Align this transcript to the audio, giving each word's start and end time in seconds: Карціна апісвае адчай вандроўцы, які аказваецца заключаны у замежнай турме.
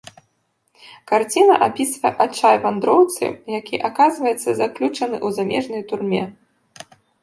Карціна 1.11 1.57
апісвае 1.67 2.13
адчай 2.27 2.55
вандроўцы, 2.65 3.25
які 3.59 3.75
аказваецца 3.93 4.49
заключаны 4.65 5.25
у 5.27 5.37
замежнай 5.41 5.81
турме. 5.91 6.23